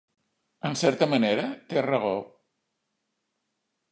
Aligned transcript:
En 0.69 0.77
certa 0.81 1.07
manera, 1.11 1.43
té 1.73 1.85
raó. 1.87 2.15